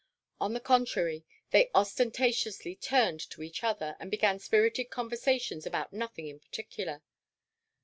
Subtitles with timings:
[0.39, 6.25] On the contrary, they ostentatiously turned to each other and began spirited conversations about nothing
[6.27, 7.03] in particular.